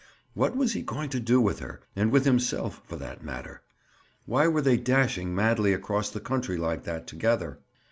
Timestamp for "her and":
1.59-2.11